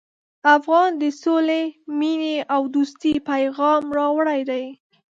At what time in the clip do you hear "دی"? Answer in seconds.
4.49-4.65